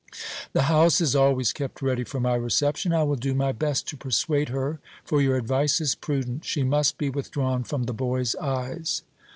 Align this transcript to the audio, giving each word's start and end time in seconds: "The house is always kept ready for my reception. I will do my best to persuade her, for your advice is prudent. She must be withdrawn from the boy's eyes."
"The 0.53 0.63
house 0.63 0.99
is 0.99 1.15
always 1.15 1.53
kept 1.53 1.79
ready 1.79 2.03
for 2.03 2.19
my 2.19 2.33
reception. 2.33 2.91
I 2.91 3.03
will 3.03 3.15
do 3.17 3.35
my 3.35 3.51
best 3.51 3.87
to 3.89 3.97
persuade 3.97 4.49
her, 4.49 4.79
for 5.05 5.21
your 5.21 5.37
advice 5.37 5.79
is 5.79 5.93
prudent. 5.93 6.43
She 6.43 6.63
must 6.63 6.97
be 6.97 7.11
withdrawn 7.11 7.63
from 7.63 7.83
the 7.83 7.93
boy's 7.93 8.33
eyes." 8.37 9.03